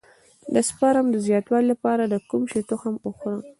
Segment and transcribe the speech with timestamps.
[0.53, 3.41] د سپرم د زیاتوالي لپاره د کوم شي تخم وخورم؟